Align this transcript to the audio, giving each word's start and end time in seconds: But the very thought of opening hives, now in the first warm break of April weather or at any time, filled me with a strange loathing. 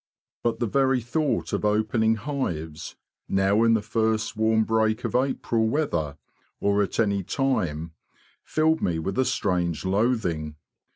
But 0.41 0.59
the 0.59 0.65
very 0.65 0.99
thought 0.99 1.53
of 1.53 1.63
opening 1.63 2.15
hives, 2.15 2.95
now 3.29 3.61
in 3.63 3.75
the 3.75 3.83
first 3.83 4.35
warm 4.35 4.63
break 4.63 5.03
of 5.03 5.13
April 5.13 5.67
weather 5.67 6.17
or 6.59 6.81
at 6.81 6.99
any 6.99 7.21
time, 7.21 7.91
filled 8.43 8.81
me 8.81 8.97
with 8.97 9.19
a 9.19 9.25
strange 9.25 9.85
loathing. 9.85 10.55